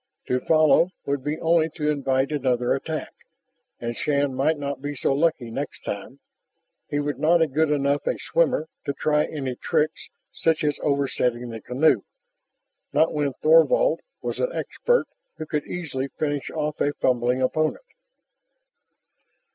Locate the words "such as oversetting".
10.31-11.49